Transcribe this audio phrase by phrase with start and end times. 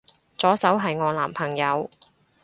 [0.35, 1.87] 左手係我男朋友